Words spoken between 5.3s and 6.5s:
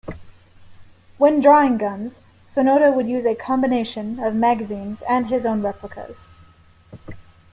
own replicas.